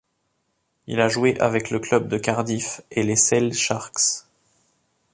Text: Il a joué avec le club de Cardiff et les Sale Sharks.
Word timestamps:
Il 0.87 0.99
a 0.99 1.09
joué 1.09 1.39
avec 1.39 1.69
le 1.69 1.77
club 1.77 2.07
de 2.07 2.17
Cardiff 2.17 2.81
et 2.89 3.03
les 3.03 3.15
Sale 3.15 3.53
Sharks. 3.53 4.25